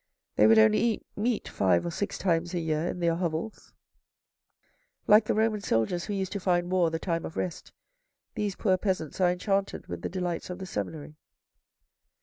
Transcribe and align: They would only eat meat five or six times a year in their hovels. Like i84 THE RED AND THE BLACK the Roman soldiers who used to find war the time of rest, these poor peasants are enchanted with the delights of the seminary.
They 0.35 0.47
would 0.47 0.57
only 0.57 0.79
eat 0.79 1.05
meat 1.15 1.47
five 1.47 1.85
or 1.85 1.91
six 1.91 2.17
times 2.17 2.55
a 2.55 2.59
year 2.59 2.87
in 2.87 3.01
their 3.01 3.13
hovels. 3.13 3.71
Like 5.05 5.05
i84 5.05 5.05
THE 5.05 5.05
RED 5.05 5.05
AND 5.05 5.05
THE 5.05 5.05
BLACK 5.05 5.25
the 5.25 5.33
Roman 5.35 5.61
soldiers 5.85 6.05
who 6.05 6.13
used 6.15 6.31
to 6.31 6.39
find 6.39 6.71
war 6.71 6.89
the 6.89 6.97
time 6.97 7.23
of 7.23 7.37
rest, 7.37 7.71
these 8.33 8.55
poor 8.55 8.77
peasants 8.77 9.21
are 9.21 9.29
enchanted 9.29 9.85
with 9.85 10.01
the 10.01 10.09
delights 10.09 10.49
of 10.49 10.57
the 10.57 10.65
seminary. 10.65 11.17